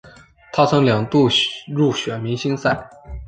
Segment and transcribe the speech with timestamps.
[0.51, 1.29] 他曾两度
[1.71, 2.89] 入选明星赛。